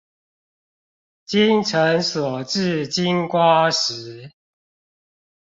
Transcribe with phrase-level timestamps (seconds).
[1.27, 4.31] 精誠所至金瓜石